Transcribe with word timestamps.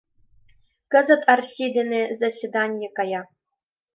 Кызыт 0.91 1.21
Арси 1.33 1.65
дене 1.77 2.01
заседанье 2.19 2.89
кая. 2.97 3.21